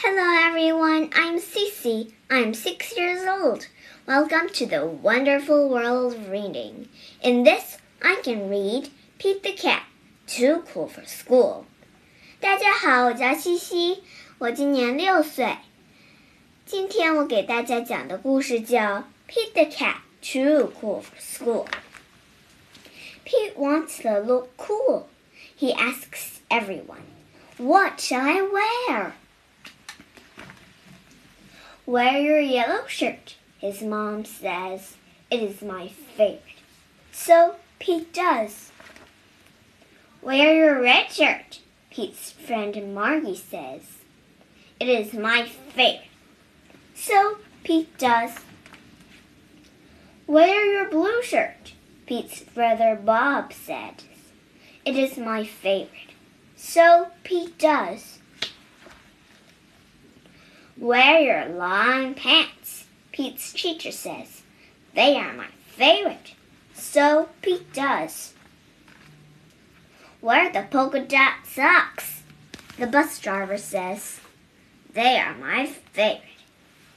[0.00, 2.12] Hello everyone, I'm Cece.
[2.30, 3.66] I'm six years old.
[4.06, 6.88] Welcome to the wonderful world of reading.
[7.22, 9.82] In this, I can read Pete the Cat,
[10.26, 11.64] Too Cool for School.
[12.40, 14.02] 大家好，我叫西西，
[14.38, 15.56] 我今年六岁。
[16.64, 18.78] 今天我给大家讲的故事叫《
[19.28, 25.06] Pete the Cat, Too Cool for School》。Pete wants to look cool.
[25.58, 27.02] He asks everyone,
[27.58, 29.14] What shall I wear?
[31.87, 34.97] Wear your yellow shirt, his mom says.
[35.31, 36.61] It is my favorite.
[37.11, 38.71] So Pete does.
[40.21, 41.59] Wear your red shirt,
[41.89, 43.81] Pete's friend Margie says.
[44.79, 46.07] It is my favorite.
[46.93, 48.31] So Pete does.
[50.27, 51.73] Wear your blue shirt,
[52.05, 54.05] Pete's brother Bob says.
[54.85, 56.13] It is my favorite.
[56.55, 58.19] So Pete does.
[60.81, 64.41] Wear your long pants, Pete's teacher says.
[64.95, 66.33] They are my favorite.
[66.73, 68.33] So Pete does.
[70.21, 72.23] Wear the polka dot socks,
[72.79, 74.21] the bus driver says.
[74.91, 76.41] They are my favorite.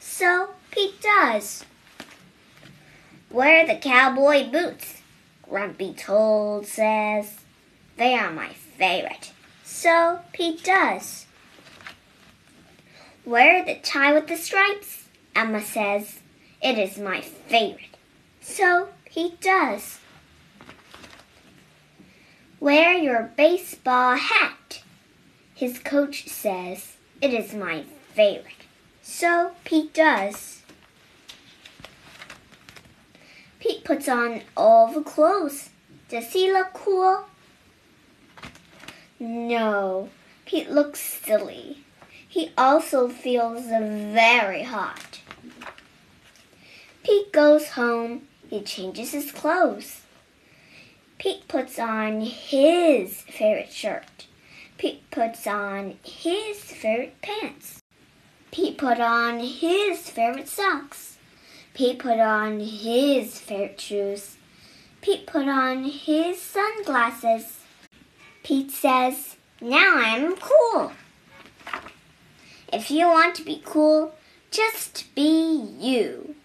[0.01, 1.67] So Pete does.
[3.31, 5.03] Wear the cowboy boots,
[5.43, 7.37] Grumpy Toad says.
[7.99, 9.33] They are my favorite.
[9.63, 11.27] So Pete does.
[13.25, 16.21] Wear the tie with the stripes, Emma says.
[16.61, 17.97] It is my favorite.
[18.43, 19.99] So he does.
[22.61, 24.83] Wear your baseball hat,
[25.55, 26.97] his coach says.
[27.23, 28.67] It is my favorite.
[29.01, 30.61] So Pete does.
[33.59, 35.71] Pete puts on all the clothes.
[36.11, 37.25] Does he look cool?
[39.19, 40.11] No,
[40.45, 41.84] Pete looks silly.
[42.35, 45.21] He also feels very hot.
[47.05, 48.23] Pete goes home.
[48.51, 50.01] He changes his clothes.
[51.17, 54.27] Pete puts on his favorite shirt.
[54.79, 57.81] Pete puts on his favorite pants.
[58.51, 61.19] Pete put on his favorite socks.
[61.73, 64.39] Pete put on his favorite shoes.
[65.03, 67.61] Pete put on his sunglasses.
[68.43, 70.91] Pete says, Now I'm cool.
[72.74, 74.12] If you want to be cool,
[74.52, 75.22] just be
[75.80, 76.36] you.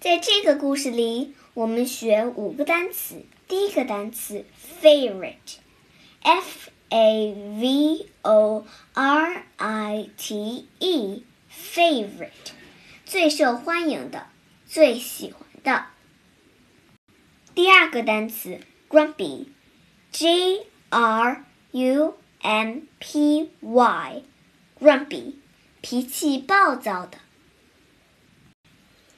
[0.00, 3.24] 在这个故事里，我们学五个单词。
[3.48, 4.44] 第一个单词
[4.82, 12.52] favorite，f a v o r i t e，favorite，
[13.04, 14.26] 最受欢迎的，
[14.66, 15.86] 最喜欢的。
[17.54, 25.35] 第二个单词 grumpy，g r u M P Y，grumpy，
[25.81, 27.17] 脾气暴躁的。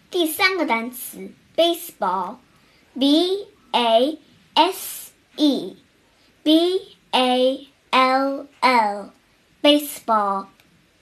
[0.09, 4.19] 第三个单词 baseball，B A
[4.55, 10.47] S E，B A L L，baseball，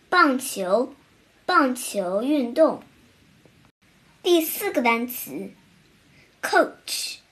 [0.10, 0.94] 棒球，
[1.46, 2.84] 棒球运动。
[4.22, 5.52] 第四个单词
[6.42, 7.24] coach，C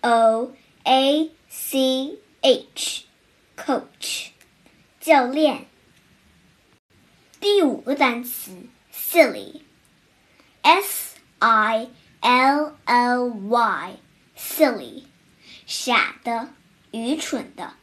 [0.00, 0.54] O
[0.84, 1.30] A
[5.36, 5.66] 练。
[7.40, 8.52] 第五个单词
[8.90, 9.60] silly，s
[11.40, 15.04] i l l y，silly，
[15.66, 16.48] 傻的，
[16.90, 17.74] 愚蠢的。